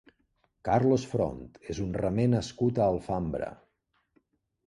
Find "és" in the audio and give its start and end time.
1.73-1.81